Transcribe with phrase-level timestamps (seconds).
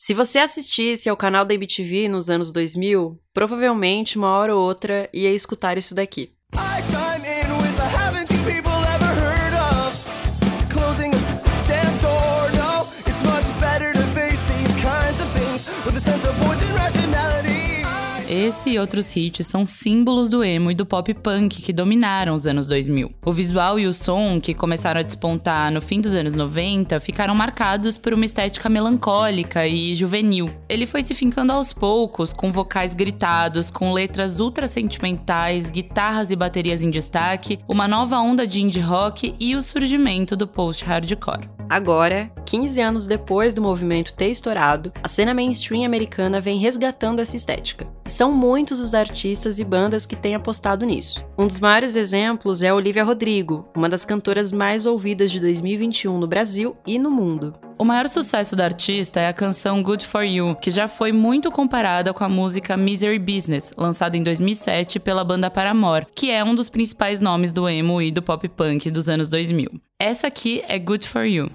[0.00, 5.10] Se você assistisse ao canal da MTV nos anos 2000, provavelmente uma hora ou outra
[5.12, 6.32] ia escutar isso daqui.
[18.48, 22.46] Esse e outros hits são símbolos do emo e do pop punk que dominaram os
[22.46, 23.12] anos 2000.
[23.26, 27.34] O visual e o som, que começaram a despontar no fim dos anos 90, ficaram
[27.34, 30.50] marcados por uma estética melancólica e juvenil.
[30.66, 36.36] Ele foi se fincando aos poucos, com vocais gritados, com letras ultra sentimentais, guitarras e
[36.36, 41.57] baterias em destaque, uma nova onda de indie rock e o surgimento do post-hardcore.
[41.68, 47.36] Agora, 15 anos depois do movimento ter estourado, a cena mainstream americana vem resgatando essa
[47.36, 47.86] estética.
[48.06, 51.22] São muitos os artistas e bandas que têm apostado nisso.
[51.36, 56.26] Um dos maiores exemplos é Olivia Rodrigo, uma das cantoras mais ouvidas de 2021 no
[56.26, 57.52] Brasil e no mundo.
[57.78, 61.50] O maior sucesso da artista é a canção Good For You, que já foi muito
[61.50, 66.54] comparada com a música Misery Business, lançada em 2007 pela banda Paramore, que é um
[66.54, 69.87] dos principais nomes do emo e do pop punk dos anos 2000.
[70.00, 71.50] Essa aqui é Good For You.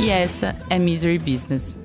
[0.00, 1.76] E essa é Misery Business.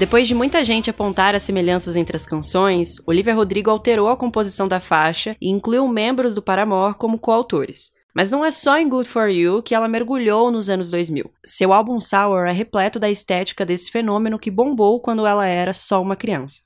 [0.00, 4.66] Depois de muita gente apontar as semelhanças entre as canções, Olivia Rodrigo alterou a composição
[4.66, 7.92] da faixa e incluiu membros do Paramore como coautores.
[8.14, 11.30] Mas não é só em Good For You que ela mergulhou nos anos 2000.
[11.44, 16.00] Seu álbum Sour é repleto da estética desse fenômeno que bombou quando ela era só
[16.00, 16.62] uma criança.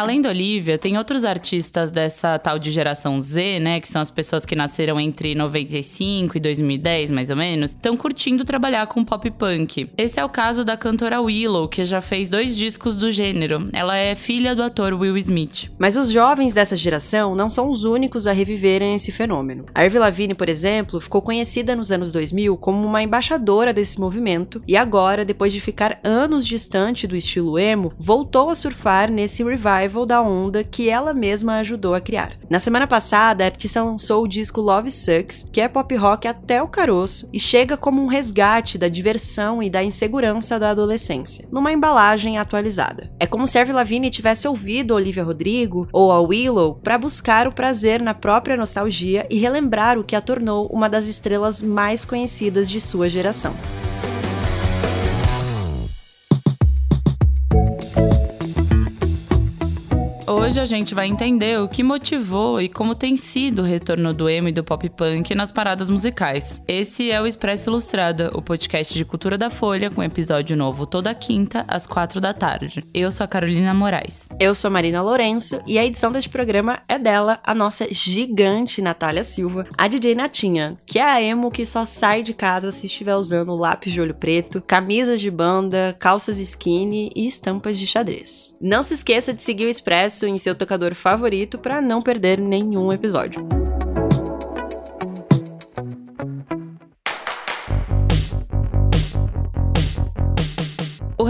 [0.00, 3.80] Além da Olivia, tem outros artistas dessa tal de geração Z, né?
[3.80, 8.42] Que são as pessoas que nasceram entre 95 e 2010, mais ou menos, estão curtindo
[8.42, 9.90] trabalhar com pop punk.
[9.98, 13.66] Esse é o caso da cantora Willow, que já fez dois discos do gênero.
[13.74, 15.70] Ela é filha do ator Will Smith.
[15.78, 19.66] Mas os jovens dessa geração não são os únicos a reviverem esse fenômeno.
[19.74, 24.62] A Avril Lavigne, por exemplo, ficou conhecida nos anos 2000 como uma embaixadora desse movimento
[24.66, 29.89] e agora, depois de ficar anos distante do estilo emo, voltou a surfar nesse revival
[29.90, 32.36] revival da onda que ela mesma ajudou a criar.
[32.48, 36.62] Na semana passada, a artista lançou o disco Love Sucks, que é pop rock até
[36.62, 41.72] o caroço e chega como um resgate da diversão e da insegurança da adolescência, numa
[41.72, 43.10] embalagem atualizada.
[43.18, 47.52] É como se Avril Lavigne tivesse ouvido Olivia Rodrigo ou a Willow para buscar o
[47.52, 52.70] prazer na própria nostalgia e relembrar o que a tornou uma das estrelas mais conhecidas
[52.70, 53.54] de sua geração.
[60.60, 64.48] A gente vai entender o que motivou e como tem sido o retorno do emo
[64.48, 66.60] e do pop punk nas paradas musicais.
[66.68, 71.14] Esse é o Expresso Ilustrada, o podcast de cultura da Folha, com episódio novo toda
[71.14, 72.84] quinta, às quatro da tarde.
[72.92, 74.28] Eu sou a Carolina Moraes.
[74.38, 78.82] Eu sou a Marina Lourenço e a edição deste programa é dela, a nossa gigante
[78.82, 82.84] Natália Silva, a DJ Natinha, que é a emo que só sai de casa se
[82.84, 88.54] estiver usando lápis de olho preto, camisas de banda, calças skinny e estampas de xadrez.
[88.60, 92.92] Não se esqueça de seguir o Expresso em seu tocador favorito para não perder nenhum
[92.92, 93.59] episódio.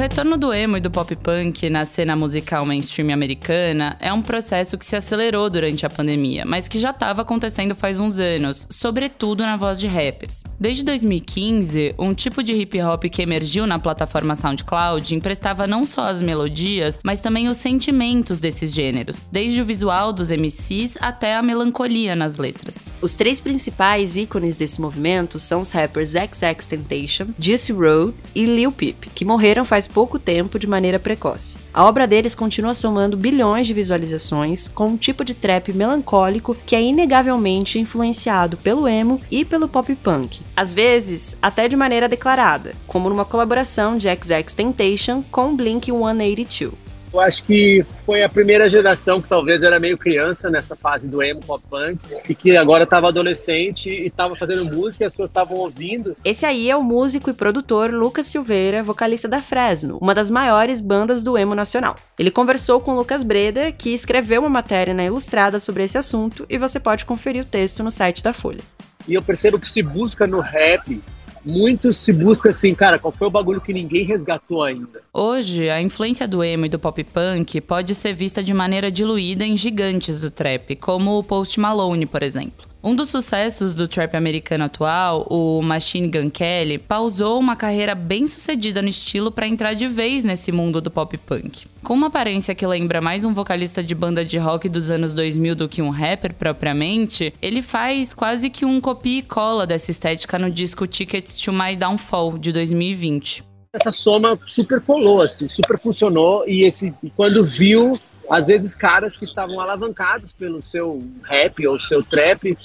[0.00, 4.78] Retorno do emo e do pop punk na cena musical mainstream americana é um processo
[4.78, 9.42] que se acelerou durante a pandemia, mas que já estava acontecendo faz uns anos, sobretudo
[9.42, 10.42] na voz de rappers.
[10.58, 16.04] Desde 2015, um tipo de hip hop que emergiu na plataforma SoundCloud emprestava não só
[16.04, 21.42] as melodias, mas também os sentimentos desses gêneros, desde o visual dos MCs até a
[21.42, 22.88] melancolia nas letras.
[23.02, 29.10] Os três principais ícones desse movimento são os rappers XXXTentacion, Juicy Road e Lil Peep,
[29.14, 31.58] que morreram faz pouco tempo de maneira precoce.
[31.74, 36.76] A obra deles continua somando bilhões de visualizações com um tipo de trap melancólico que
[36.76, 42.74] é inegavelmente influenciado pelo emo e pelo pop punk, às vezes até de maneira declarada,
[42.86, 46.89] como numa colaboração de XXXTentacion com Blink 182.
[47.12, 51.20] Eu acho que foi a primeira geração que talvez era meio criança nessa fase do
[51.20, 51.98] emo pop punk
[52.28, 56.16] e que agora estava adolescente e estava fazendo música e as pessoas estavam ouvindo.
[56.24, 60.80] Esse aí é o músico e produtor Lucas Silveira, vocalista da Fresno, uma das maiores
[60.80, 61.96] bandas do emo nacional.
[62.16, 66.58] Ele conversou com Lucas Breda, que escreveu uma matéria na Ilustrada sobre esse assunto e
[66.58, 68.60] você pode conferir o texto no site da Folha.
[69.08, 71.02] E eu percebo que se busca no rap
[71.44, 75.02] muito se busca assim, cara, qual foi o bagulho que ninguém resgatou ainda?
[75.12, 79.44] Hoje, a influência do emo e do pop punk pode ser vista de maneira diluída
[79.44, 82.69] em gigantes do trap, como o Post Malone, por exemplo.
[82.82, 88.26] Um dos sucessos do trap americano atual, o Machine Gun Kelly, pausou uma carreira bem
[88.26, 91.66] sucedida no estilo para entrar de vez nesse mundo do pop punk.
[91.82, 95.54] Com uma aparência que lembra mais um vocalista de banda de rock dos anos 2000
[95.54, 100.38] do que um rapper propriamente, ele faz quase que um copia e cola dessa estética
[100.38, 103.44] no disco Tickets to My Downfall de 2020.
[103.74, 107.92] Essa soma super colou, assim, super funcionou e esse e quando viu
[108.30, 112.56] às vezes caras que estavam alavancados pelo seu rap ou seu trap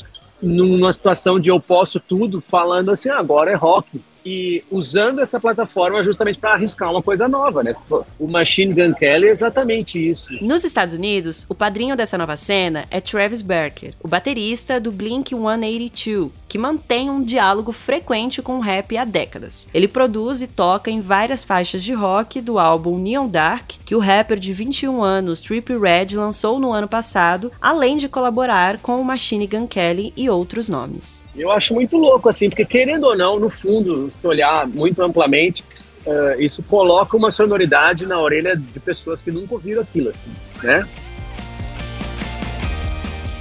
[0.41, 5.39] numa situação de eu posso tudo, falando assim, ah, agora é rock e usando essa
[5.39, 7.71] plataforma justamente para arriscar uma coisa nova, né?
[8.19, 10.29] O Machine Gun Kelly é exatamente isso.
[10.41, 15.35] Nos Estados Unidos, o padrinho dessa nova cena é Travis Barker, o baterista do Blink
[15.35, 19.67] 182, que mantém um diálogo frequente com o rap há décadas.
[19.73, 23.99] Ele produz e toca em várias faixas de rock do álbum Neon Dark, que o
[23.99, 29.05] rapper de 21 anos Trippie Redd lançou no ano passado, além de colaborar com o
[29.05, 31.23] Machine Gun Kelly e outros nomes.
[31.35, 35.63] Eu acho muito louco, assim, porque querendo ou não, no fundo, se olhar muito amplamente,
[36.05, 40.31] uh, isso coloca uma sonoridade na orelha de pessoas que nunca ouviram aquilo, assim,
[40.63, 40.87] né?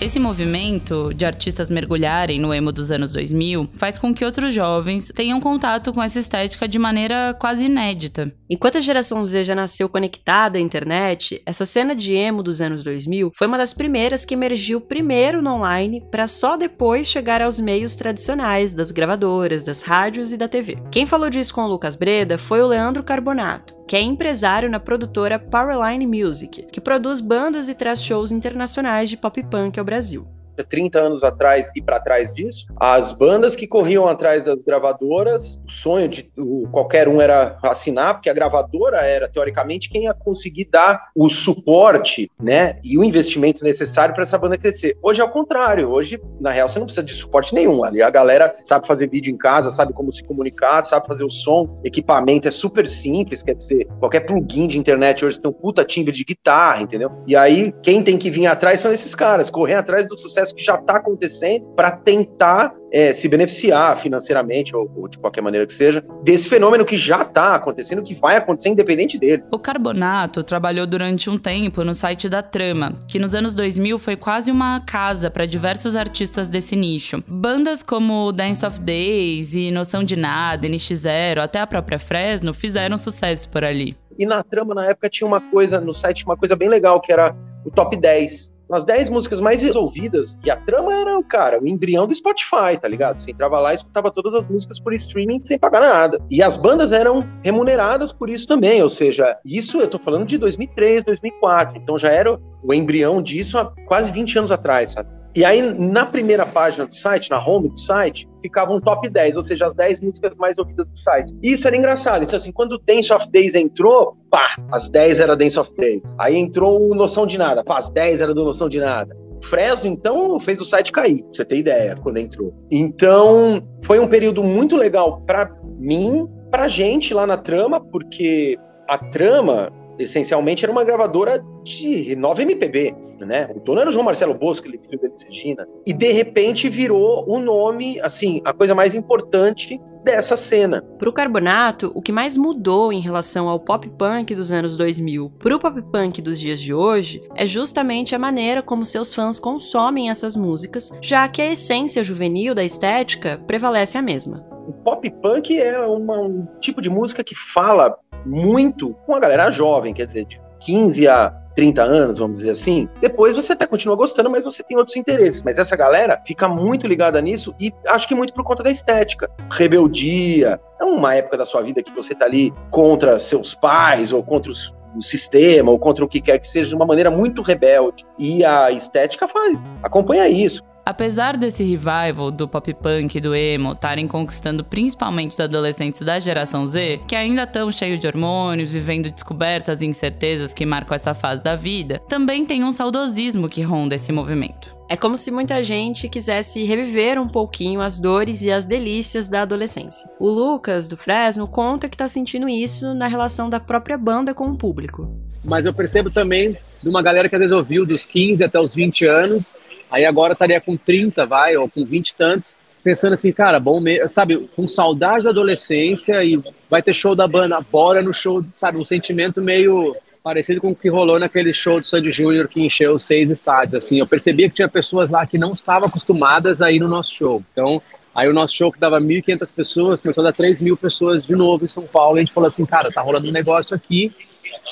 [0.00, 5.12] Esse movimento de artistas mergulharem no emo dos anos 2000 faz com que outros jovens
[5.14, 8.35] tenham contato com essa estética de maneira quase inédita.
[8.50, 12.82] Enquanto a geração Z já nasceu conectada à internet, essa cena de emo dos anos
[12.82, 17.61] 2000 foi uma das primeiras que emergiu primeiro no online para só depois chegar aos
[17.61, 20.76] meios tradicionais das gravadoras, das rádios e da TV.
[20.91, 24.81] Quem falou disso com o Lucas Breda foi o Leandro Carbonato, que é empresário na
[24.81, 30.26] produtora Powerline Music, que produz bandas e traz shows internacionais de pop punk ao Brasil.
[30.62, 35.70] 30 anos atrás e para trás disso, as bandas que corriam atrás das gravadoras, o
[35.70, 40.68] sonho de o, qualquer um era assinar, porque a gravadora era, teoricamente, quem ia conseguir
[40.70, 44.96] dar o suporte né, e o investimento necessário para essa banda crescer.
[45.02, 47.82] Hoje é o contrário, hoje, na real, você não precisa de suporte nenhum.
[47.82, 51.30] Ali a galera sabe fazer vídeo em casa, sabe como se comunicar, sabe fazer o
[51.30, 55.84] som, equipamento é super simples, quer dizer, qualquer plugin de internet hoje tem um puta
[55.84, 57.10] timbre de guitarra, entendeu?
[57.26, 60.55] E aí, quem tem que vir atrás são esses caras, correr atrás do sucesso processo
[60.55, 65.67] que já está acontecendo para tentar é, se beneficiar financeiramente ou, ou, de qualquer maneira
[65.67, 69.43] que seja desse fenômeno que já está acontecendo, que vai acontecer independente dele.
[69.50, 74.17] O Carbonato trabalhou durante um tempo no site da Trama, que nos anos 2000 foi
[74.17, 77.23] quase uma casa para diversos artistas desse nicho.
[77.26, 82.96] Bandas como Dance of Days e Noção de Nada, NX0, até a própria Fresno fizeram
[82.96, 83.96] sucesso por ali.
[84.17, 87.12] E na Trama, na época, tinha uma coisa no site, uma coisa bem legal, que
[87.12, 91.66] era o top 10 as 10 músicas mais resolvidas, e a trama era, cara, o
[91.66, 93.20] embrião do Spotify, tá ligado?
[93.20, 96.20] Você entrava lá e escutava todas as músicas por streaming sem pagar nada.
[96.30, 100.38] E as bandas eram remuneradas por isso também, ou seja, isso eu tô falando de
[100.38, 105.08] 2003, 2004, então já era o embrião disso há quase 20 anos atrás, sabe?
[105.34, 109.36] E aí, na primeira página do site, na home do site, ficava um top 10,
[109.36, 111.34] ou seja, as 10 músicas mais ouvidas do site.
[111.42, 112.22] E isso era engraçado.
[112.22, 116.02] Então, assim, quando o Dance of Days entrou, pá, as 10 era Dance of Days.
[116.19, 119.16] Aí entrou o Noção de Nada, pá, as 10 era do Noção de Nada.
[119.42, 122.54] Fresno, então, fez o site cair, pra você ter ideia, quando entrou.
[122.70, 128.56] Então, foi um período muito legal para mim, pra gente lá na trama, porque
[128.88, 132.94] a trama, essencialmente, era uma gravadora de 9 MPB
[133.25, 133.49] né?
[133.55, 135.67] O dono era o João Marcelo Bosco, ele filho dele, Regina.
[135.87, 140.82] E de repente virou o nome, assim, a coisa mais importante dessa cena.
[140.98, 145.31] Para o Carbonato, o que mais mudou em relação ao pop punk dos anos 2000
[145.39, 149.39] para o pop punk dos dias de hoje é justamente a maneira como seus fãs
[149.39, 154.44] consomem essas músicas, já que a essência juvenil da estética prevalece a mesma.
[154.67, 159.50] O pop punk é uma, um tipo de música que fala muito com a galera
[159.50, 163.96] jovem, quer dizer, de 15 a 30 anos, vamos dizer assim, depois você até continua
[163.96, 165.43] gostando, mas você tem outros interesses.
[165.43, 169.31] Mas essa galera fica muito ligada nisso e acho que muito por conta da estética.
[169.50, 174.22] Rebeldia, é uma época da sua vida que você tá ali contra seus pais ou
[174.22, 177.40] contra os, o sistema ou contra o que quer que seja de uma maneira muito
[177.40, 178.04] rebelde.
[178.19, 180.62] E a estética faz, acompanha isso.
[180.86, 186.20] Apesar desse revival do pop punk e do emo estarem conquistando principalmente os adolescentes da
[186.20, 191.14] geração Z, que ainda estão cheios de hormônios, vivendo descobertas e incertezas que marcam essa
[191.14, 194.76] fase da vida, também tem um saudosismo que ronda esse movimento.
[194.86, 199.41] É como se muita gente quisesse reviver um pouquinho as dores e as delícias da
[199.41, 200.06] adolescência.
[200.20, 204.50] O Lucas, do Fresno, conta que está sentindo isso na relação da própria banda com
[204.50, 205.10] o público.
[205.43, 208.74] Mas eu percebo também de uma galera que às vezes ouviu dos 15 até os
[208.74, 209.50] 20 anos
[209.91, 213.82] Aí agora estaria com 30, vai, ou com 20 e tantos, pensando assim, cara, bom,
[214.08, 218.79] sabe, com saudade da adolescência e vai ter show da banda, bora no show, sabe,
[218.79, 222.98] um sentimento meio parecido com o que rolou naquele show do Sandy Júnior que encheu
[222.98, 223.84] seis estádios.
[223.84, 227.14] Assim, eu percebia que tinha pessoas lá que não estavam acostumadas a ir no nosso
[227.14, 227.43] show.
[227.53, 227.81] Então,
[228.14, 231.36] aí o nosso show que dava 1.500 pessoas começou a dar 3 mil pessoas de
[231.36, 232.17] novo em São Paulo.
[232.17, 234.12] E a gente falou assim, cara, tá rolando um negócio aqui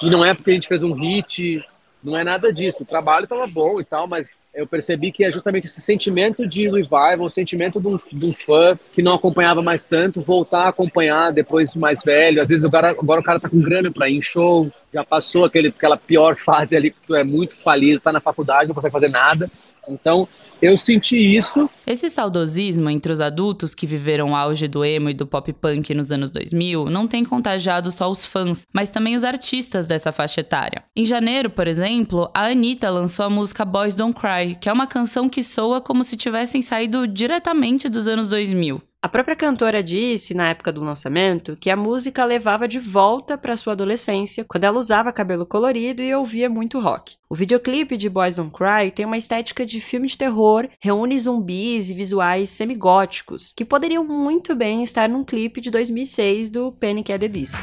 [0.02, 1.62] e não é porque a gente fez um hit,
[2.02, 2.82] não é nada disso.
[2.82, 6.68] O trabalho estava bom e tal, mas eu percebi que é justamente esse sentimento de
[6.68, 10.68] revival, o sentimento de um, de um, fã que não acompanhava mais tanto, voltar a
[10.68, 12.40] acompanhar depois de mais velho.
[12.40, 15.44] Às vezes agora, agora o cara tá com grana para ir em show, já passou
[15.44, 18.92] aquele, aquela pior fase ali que tu é muito falido, tá na faculdade, não consegue
[18.92, 19.50] fazer nada.
[19.88, 20.28] Então,
[20.60, 21.68] eu senti isso.
[21.86, 25.92] Esse saudosismo entre os adultos que viveram o auge do emo e do pop punk
[25.94, 30.40] nos anos 2000 não tem contagiado só os fãs, mas também os artistas dessa faixa
[30.40, 30.84] etária.
[30.96, 34.86] Em janeiro, por exemplo, a Anitta lançou a música Boys Don't Cry, que é uma
[34.86, 38.80] canção que soa como se tivessem saído diretamente dos anos 2000.
[39.04, 43.56] A própria cantora disse, na época do lançamento, que a música levava de volta para
[43.56, 47.16] sua adolescência, quando ela usava cabelo colorido e ouvia muito rock.
[47.28, 51.90] O videoclipe de Boys Don't Cry tem uma estética de filme de terror, reúne zumbis
[51.90, 57.12] e visuais semigóticos, que poderiam muito bem estar num clipe de 2006 do Panic!
[57.12, 57.58] at the Disco.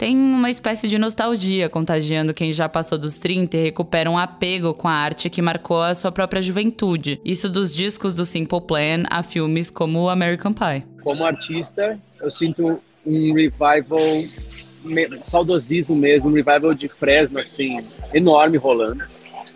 [0.00, 4.72] Tem uma espécie de nostalgia contagiando quem já passou dos 30 e recupera um apego
[4.72, 7.20] com a arte que marcou a sua própria juventude.
[7.22, 10.86] Isso dos discos do Simple Plan a filmes como American Pie.
[11.02, 14.00] Como artista, eu sinto um revival,
[15.22, 17.80] saudosismo mesmo, um revival de Fresno, assim,
[18.14, 19.04] enorme rolando.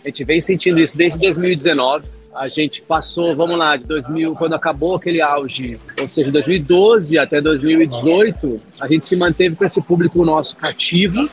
[0.05, 4.55] A gente vem sentindo isso desde 2019 a gente passou, vamos lá, de 2000, quando
[4.55, 10.25] acabou aquele auge, ou seja, 2012 até 2018, a gente se manteve com esse público
[10.25, 11.31] nosso cativo,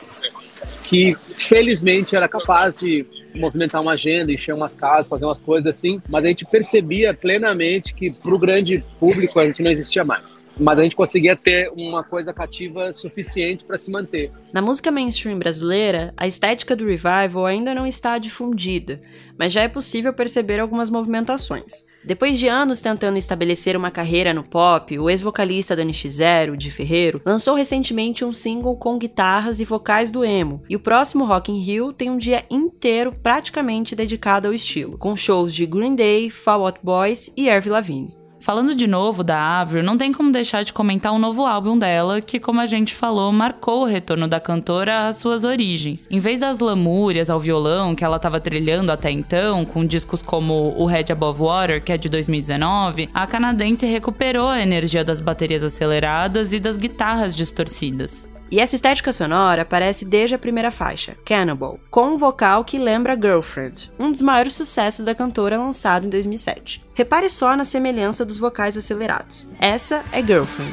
[0.82, 3.04] que felizmente era capaz de
[3.34, 7.94] movimentar uma agenda, encher umas casas, fazer umas coisas assim, mas a gente percebia plenamente
[7.94, 11.70] que para o grande público a gente não existia mais mas a gente conseguia ter
[11.76, 14.30] uma coisa cativa suficiente para se manter.
[14.52, 19.00] Na música mainstream brasileira, a estética do revival ainda não está difundida,
[19.38, 21.84] mas já é possível perceber algumas movimentações.
[22.04, 27.20] Depois de anos tentando estabelecer uma carreira no pop, o ex-vocalista da NX0, de Ferreiro,
[27.24, 31.60] lançou recentemente um single com guitarras e vocais do emo, e o próximo Rock in
[31.60, 36.66] Rio tem um dia inteiro praticamente dedicado ao estilo, com shows de Green Day, Fall
[36.66, 38.21] Out Boys e Avril Lavigne.
[38.42, 41.78] Falando de novo da Avril, não tem como deixar de comentar o um novo álbum
[41.78, 46.08] dela, que, como a gente falou, marcou o retorno da cantora às suas origens.
[46.10, 50.74] Em vez das lamúrias ao violão que ela estava trilhando até então, com discos como
[50.76, 55.62] o Head Above Water, que é de 2019, a canadense recuperou a energia das baterias
[55.62, 58.31] aceleradas e das guitarras distorcidas.
[58.52, 63.16] E essa estética sonora aparece desde a primeira faixa, Cannibal, com um vocal que lembra
[63.16, 66.84] Girlfriend, um dos maiores sucessos da cantora lançado em 2007.
[66.94, 69.48] Repare só na semelhança dos vocais acelerados.
[69.58, 70.70] Essa é Girlfriend.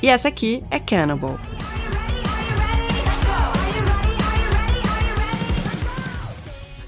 [0.00, 1.40] E essa aqui é Cannibal.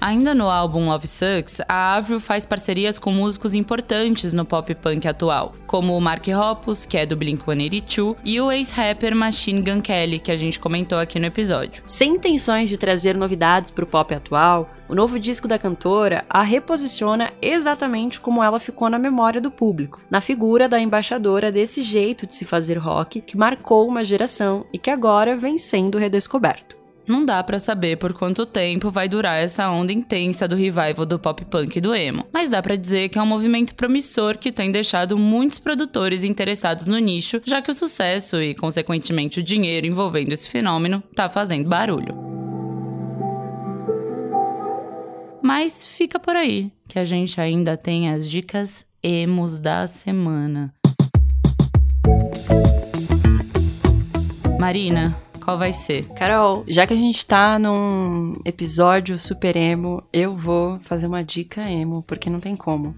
[0.01, 5.07] Ainda no álbum Love Sucks, a Avril faz parcerias com músicos importantes no pop punk
[5.07, 10.19] atual, como o Mark Hoppus, que é do Blink-182, e o ex-rapper Machine Gun Kelly,
[10.19, 11.83] que a gente comentou aqui no episódio.
[11.87, 16.43] Sem intenções de trazer novidades para o pop atual, o novo disco da cantora a
[16.43, 22.27] reposiciona exatamente como ela ficou na memória do público, na figura da embaixadora desse jeito
[22.27, 26.80] de se fazer rock que marcou uma geração e que agora vem sendo redescoberto.
[27.11, 31.19] Não dá para saber por quanto tempo vai durar essa onda intensa do revival do
[31.19, 34.53] pop punk e do emo, mas dá para dizer que é um movimento promissor que
[34.53, 39.89] tem deixado muitos produtores interessados no nicho, já que o sucesso e, consequentemente, o dinheiro
[39.89, 42.15] envolvendo esse fenômeno tá fazendo barulho.
[45.43, 50.73] Mas fica por aí, que a gente ainda tem as dicas emos da semana.
[54.61, 55.19] Marina,
[55.51, 56.05] qual vai ser?
[56.11, 61.69] Carol, já que a gente tá num episódio super emo, eu vou fazer uma dica
[61.69, 62.95] emo, porque não tem como.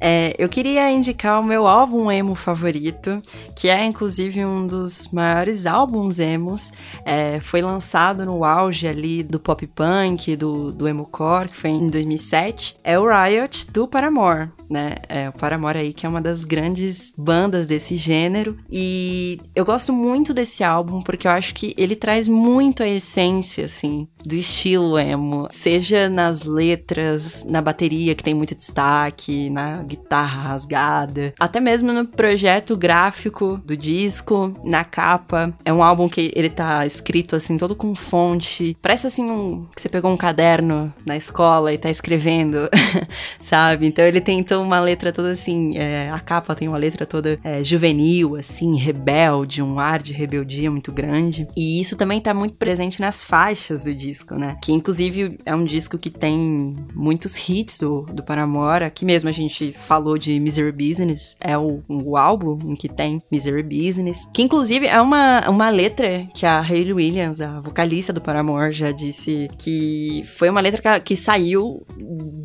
[0.00, 3.22] É, eu queria indicar o meu álbum emo favorito,
[3.56, 6.72] que é inclusive um dos maiores álbuns emos.
[7.04, 11.70] É, foi lançado no auge ali do pop punk, do, do emo core, que foi
[11.70, 12.76] em 2007.
[12.82, 14.96] É o Riot do Paramore, né?
[15.08, 18.58] É o Paramore aí, que é uma das grandes bandas desse gênero.
[18.68, 23.66] E eu gosto muito desse álbum, porque eu acho que ele traz muito a essência,
[23.66, 25.48] assim, do estilo emo.
[25.50, 32.06] Seja nas letras, na bateria, que tem muito destaque, na guitarra rasgada, até mesmo no
[32.06, 35.54] projeto gráfico do disco, na capa.
[35.64, 38.76] É um álbum que ele tá escrito, assim, todo com fonte.
[38.80, 42.68] Parece, assim, um, que você pegou um caderno na escola e tá escrevendo,
[43.40, 43.86] sabe?
[43.86, 47.38] Então ele tem então uma letra toda, assim, é, a capa tem uma letra toda
[47.44, 51.46] é, juvenil, assim, rebelde, um ar de rebeldia muito grande.
[51.56, 54.56] E isso também tá muito presente nas faixas do disco, né?
[54.62, 58.84] Que inclusive é um disco que tem muitos hits do, do Paramore.
[58.84, 63.20] Aqui mesmo a gente falou de Misery Business, é o, o álbum em que tem
[63.30, 68.20] Misery Business, que inclusive é uma, uma letra que a Hayley Williams, a vocalista do
[68.20, 71.84] Paramore, já disse que foi uma letra que, que saiu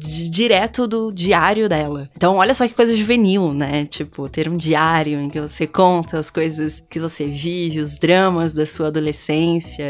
[0.01, 2.09] direto do diário dela.
[2.15, 3.85] Então, olha só que coisa juvenil, né?
[3.85, 8.53] Tipo, ter um diário em que você conta as coisas que você vive, os dramas
[8.53, 9.08] da sua adolescência.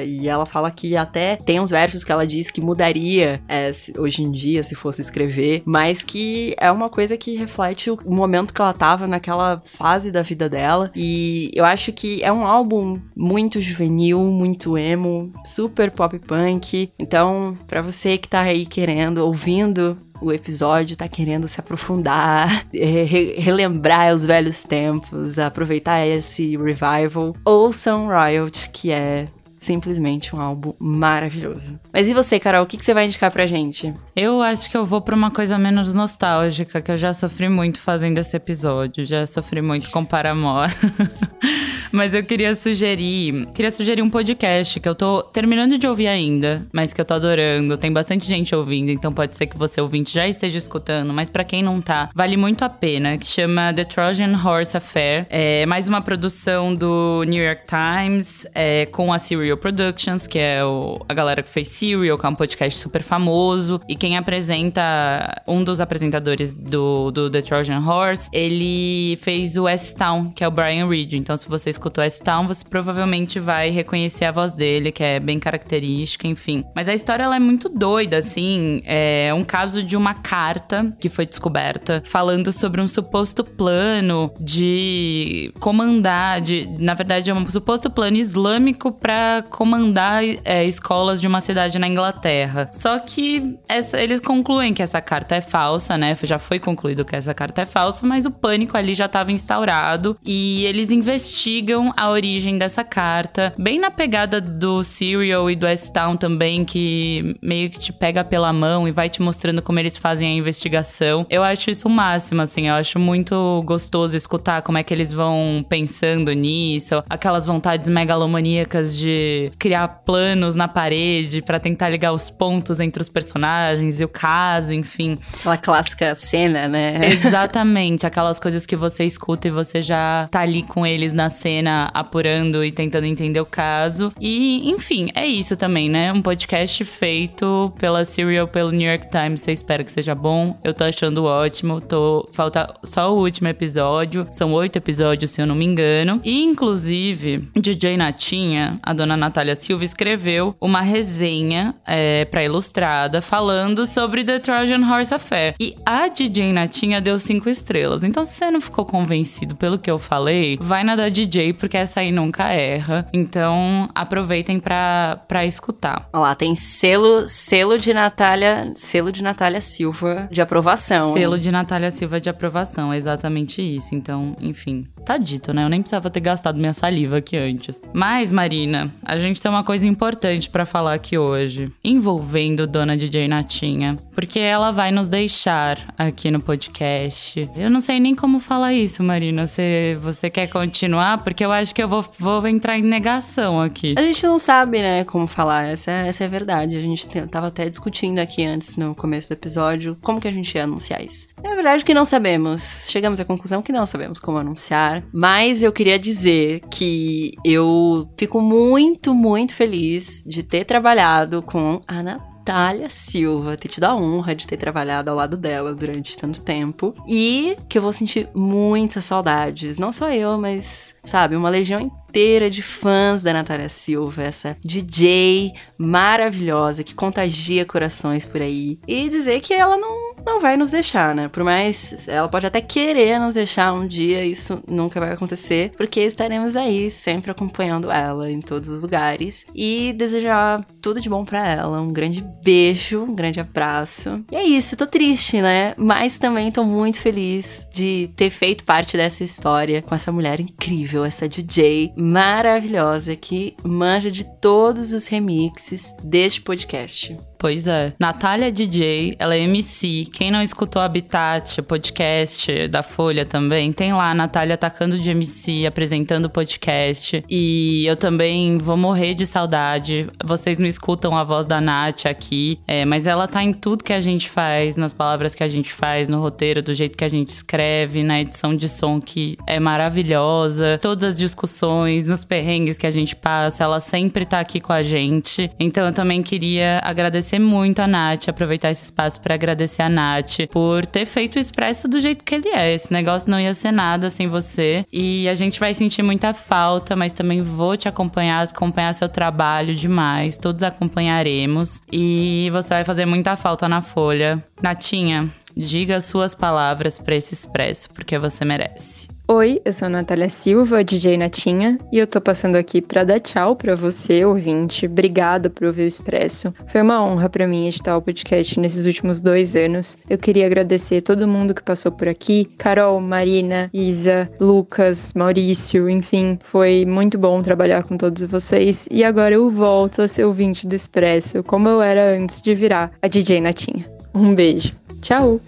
[0.06, 4.24] E ela fala que até tem uns versos que ela diz que mudaria é, hoje
[4.24, 8.62] em dia se fosse escrever, mas que é uma coisa que reflete o momento que
[8.62, 10.92] ela tava naquela fase da vida dela.
[10.96, 16.92] E eu acho que é um álbum muito juvenil, muito emo, super pop punk.
[16.98, 23.36] Então, para você que tá aí querendo, ouvindo o episódio tá querendo se aprofundar, re
[23.38, 29.28] relembrar os velhos tempos, aproveitar esse revival, ouçam Riot, que é
[29.60, 31.80] simplesmente um álbum maravilhoso.
[31.92, 33.94] Mas e você, Carol, o que, que você vai indicar pra gente?
[34.16, 37.80] Eu acho que eu vou pra uma coisa menos nostálgica, que eu já sofri muito
[37.80, 40.74] fazendo esse episódio, já sofri muito com Paramore.
[41.91, 46.67] mas eu queria sugerir, queria sugerir um podcast que eu tô terminando de ouvir ainda,
[46.72, 47.77] mas que eu tô adorando.
[47.77, 51.43] Tem bastante gente ouvindo, então pode ser que você ouvinte já esteja escutando, mas para
[51.43, 55.25] quem não tá, vale muito a pena, que chama The Trojan Horse Affair.
[55.29, 60.63] É mais uma produção do New York Times, é, com a Serial Productions, que é
[60.63, 63.81] o, a galera que fez Serial, que é um podcast super famoso.
[63.88, 70.31] E quem apresenta, um dos apresentadores do, do The Trojan Horse, ele fez o S-Town,
[70.31, 71.13] que é o Brian Reed.
[71.13, 75.40] Então, se você escutou S-Town, você provavelmente vai reconhecer a voz dele, que é bem
[75.40, 76.64] característica, enfim.
[76.76, 78.82] Mas a história, ela é muito doida, assim.
[78.86, 85.52] É um caso de uma carta que foi descoberta falando sobre um suposto plano de
[85.60, 91.42] comandar, de, na verdade, é um suposto plano islâmico para comandar é, escolas de uma
[91.42, 92.70] cidade na Inglaterra.
[92.74, 96.15] Só que essa, eles concluem que essa carta é falsa, né?
[96.24, 100.18] Já foi concluído que essa carta é falsa, mas o pânico ali já estava instaurado
[100.26, 106.17] e eles investigam a origem dessa carta, bem na pegada do Serial e do S-Town
[106.17, 110.27] também, que meio que te pega pela mão e vai te mostrando como eles fazem
[110.27, 111.25] a investigação.
[111.29, 115.12] Eu acho isso o máximo, assim, eu acho muito gostoso escutar como é que eles
[115.12, 122.29] vão pensando nisso, aquelas vontades megalomaníacas de criar planos na parede para tentar ligar os
[122.29, 125.17] pontos entre os personagens e o caso, enfim.
[125.39, 126.99] Aquela clássica cena, né?
[127.05, 131.59] Exatamente, aquelas coisas que você escuta e você já tá ali com eles na cena
[131.67, 134.12] apurando e tentando entender o caso.
[134.19, 136.12] E, enfim, é isso também, né?
[136.13, 139.41] Um podcast feito pela Serial, pelo New York Times.
[139.41, 140.60] Você espera que seja bom.
[140.63, 141.82] Eu tô achando ótimo.
[141.82, 144.28] Tô falta só o último episódio.
[144.32, 146.22] São oito episódios, se eu não me engano.
[146.24, 153.86] E inclusive, DJ Natinha, a dona Natália Silva escreveu uma resenha é, para Ilustrada falando
[153.86, 155.56] sobre The Trojan Horse Affair.
[155.60, 158.04] E a DJ Natinha deu cinco estrelas.
[158.04, 161.78] Então, se você não ficou convencido pelo que eu falei, vai na da DJ, porque
[161.78, 163.08] essa aí nunca erra.
[163.14, 166.08] Então, aproveitem para escutar.
[166.14, 171.14] Olha lá, tem selo, selo de Natália, selo de Natália Silva de aprovação.
[171.14, 171.42] Selo hein?
[171.42, 173.96] de Natália Silva de aprovação, é exatamente isso.
[173.96, 175.64] Então, enfim, tá dito, né?
[175.64, 177.82] Eu nem precisava ter gastado minha saliva aqui antes.
[177.94, 183.28] Mas, Marina, a gente tem uma coisa importante para falar aqui hoje, envolvendo Dona DJ
[183.28, 187.50] Natinha, porque ela vai nos deixar aqui no podcast.
[187.56, 189.48] Eu não sei nem como falar isso, Marina.
[189.48, 191.24] Você, você quer continuar?
[191.24, 193.95] Porque eu acho que eu vou, vou entrar em negação aqui.
[193.97, 195.67] A gente não sabe, né, como falar.
[195.67, 196.78] Essa, essa é a verdade.
[196.78, 200.54] A gente tava até discutindo aqui antes, no começo do episódio, como que a gente
[200.56, 201.28] ia anunciar isso.
[201.43, 202.88] É verdade que não sabemos.
[202.89, 205.04] Chegamos à conclusão que não sabemos como anunciar.
[205.13, 212.02] Mas eu queria dizer que eu fico muito, muito feliz de ter trabalhado com a
[212.50, 216.96] Natália Silva, ter tido a honra de ter trabalhado ao lado dela durante tanto tempo.
[217.08, 219.78] E que eu vou sentir muitas saudades.
[219.78, 225.54] Não só eu, mas, sabe, uma legião inteira de fãs da Natália Silva, essa DJ
[225.78, 228.80] maravilhosa que contagia corações por aí.
[228.88, 231.28] E dizer que ela não não vai nos deixar, né?
[231.28, 236.00] Por mais ela pode até querer nos deixar um dia, isso nunca vai acontecer, porque
[236.02, 241.46] estaremos aí sempre acompanhando ela em todos os lugares e desejar tudo de bom para
[241.46, 241.82] ela.
[241.82, 244.24] Um grande beijo, um grande abraço.
[244.32, 245.74] E é isso, tô triste, né?
[245.78, 251.04] Mas também tô muito feliz de ter feito parte dessa história com essa mulher incrível,
[251.04, 257.18] essa DJ maravilhosa que manja de todos os remixes deste podcast.
[257.39, 257.94] Pois é.
[257.98, 260.06] Natália DJ, ela é MC.
[260.19, 265.65] Quem não escutou Habitat, podcast da Folha também, tem lá a Natália atacando de MC,
[265.65, 267.23] apresentando o podcast.
[267.29, 270.08] E eu também vou morrer de saudade.
[270.21, 273.93] Vocês não escutam a voz da Nath aqui, é, mas ela tá em tudo que
[273.93, 277.10] a gente faz, nas palavras que a gente faz, no roteiro, do jeito que a
[277.10, 282.86] gente escreve, na edição de som que é maravilhosa, todas as discussões, nos perrengues que
[282.86, 285.49] a gente passa, ela sempre tá aqui com a gente.
[285.58, 290.48] Então eu também queria agradecer muito a Nath, aproveitar esse espaço para agradecer a Nath
[290.52, 292.74] por ter feito o Expresso do jeito que ele é.
[292.74, 294.86] Esse negócio não ia ser nada sem você.
[294.92, 299.76] E a gente vai sentir muita falta, mas também vou te acompanhar, acompanhar seu trabalho
[299.76, 300.38] demais.
[300.38, 301.82] Todos acompanharemos.
[301.92, 304.44] E você vai fazer muita falta na Folha.
[304.62, 309.18] Natinha, diga suas palavras para esse Expresso, porque você merece.
[309.32, 313.20] Oi, eu sou a Natália Silva, DJ Natinha, e eu tô passando aqui para dar
[313.20, 314.88] tchau para você, ouvinte.
[314.88, 316.52] Obrigada por ouvir o Expresso.
[316.65, 320.00] Foi uma honra para mim editar o podcast nesses últimos dois anos.
[320.10, 326.39] Eu queria agradecer todo mundo que passou por aqui: Carol, Marina, Isa, Lucas, Maurício, enfim.
[326.42, 328.88] Foi muito bom trabalhar com todos vocês.
[328.89, 332.94] E agora eu volto a ser ouvinte do Expresso, como eu era antes de virar
[333.00, 333.88] a DJ Natinha.
[334.12, 334.74] Um beijo.
[335.02, 335.39] Tchau!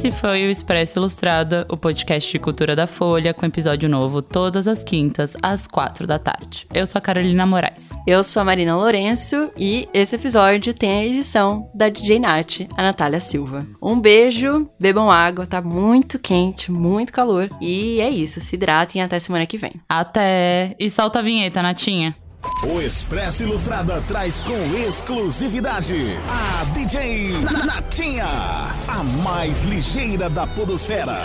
[0.00, 4.66] Esse foi o Expresso Ilustrada, o podcast de cultura da Folha, com episódio novo todas
[4.66, 6.66] as quintas, às quatro da tarde.
[6.72, 7.90] Eu sou a Carolina Moraes.
[8.06, 12.82] Eu sou a Marina Lourenço e esse episódio tem a edição da DJ Nath, a
[12.82, 13.66] Natália Silva.
[13.82, 17.50] Um beijo, bebam água, tá muito quente, muito calor.
[17.60, 19.74] E é isso, se hidratem até semana que vem.
[19.86, 20.74] Até!
[20.78, 22.16] E solta a vinheta, Natinha.
[22.62, 25.94] O Expresso Ilustrada traz com exclusividade
[26.28, 27.32] a DJ
[27.64, 31.16] Natinha, a mais ligeira da podosfera.